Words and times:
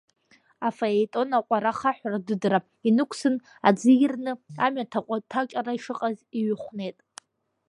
Афаиетон 0.67 1.29
аҟәара 1.37 1.71
ахаҳә 1.73 2.03
рдыдра 2.13 2.59
инықәсын, 2.87 3.35
аӡы 3.67 3.91
ирны, 4.03 4.31
амҩа 4.65 4.91
ҭаҟәа-ҭаҿара 4.91 5.73
шыҟаз 5.83 6.17
иҩыхәнеит. 6.39 6.97